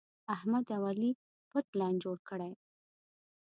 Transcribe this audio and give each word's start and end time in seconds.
احمد 0.35 0.65
او 0.75 0.81
علي 0.89 1.11
پټ 1.49 1.65
لین 1.79 1.93
جوړ 2.03 2.17
کړی. 2.29 2.51